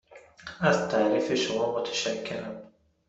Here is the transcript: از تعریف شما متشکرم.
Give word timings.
از 0.59 0.89
تعریف 0.89 1.33
شما 1.33 1.79
متشکرم. 1.79 2.71